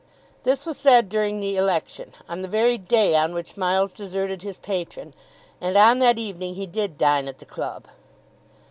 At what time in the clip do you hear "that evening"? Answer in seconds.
5.99-6.55